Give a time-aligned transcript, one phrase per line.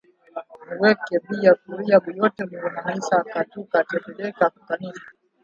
[0.65, 5.05] Mu weke bia kuria biote mu ma nsaka tu ka peleke ku kanisa